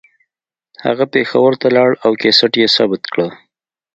[0.85, 3.27] هغه پېښور ته لاړ او کیسټ یې ثبت کړه